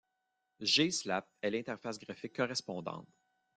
Gslapt 0.63 1.29
est 1.43 1.51
l'interface 1.51 1.99
graphique 1.99 2.35
correspondante. 2.35 3.07